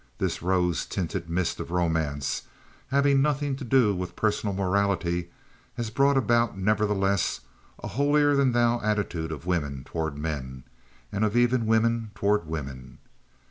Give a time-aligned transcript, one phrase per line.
[0.17, 2.47] This rose tinted mist of romance,
[2.87, 5.29] having nothing to do with personal morality,
[5.75, 7.41] has brought about, nevertheless,
[7.83, 10.63] a holier than thou attitude of women toward men,
[11.11, 12.97] and even of women toward women.